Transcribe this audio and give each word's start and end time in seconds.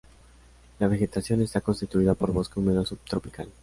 La 0.79 0.87
vegetación 0.87 1.43
está 1.43 1.61
constituida 1.61 2.15
por 2.15 2.33
bosque 2.33 2.59
húmedo 2.59 2.83
subtropical. 2.83 3.47